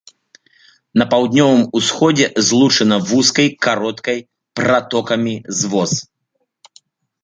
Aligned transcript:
На 1.01 1.05
паўднёвым 1.11 1.61
усходзе 1.81 2.27
злучана 2.49 2.97
вузкай 3.13 3.47
кароткай 3.69 4.19
пратокамі 4.61 5.41
з 5.63 5.75
воз. 5.77 5.91